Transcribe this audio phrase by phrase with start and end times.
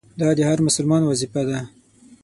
[0.19, 1.59] دا د هر مسلمان وظیفه ده.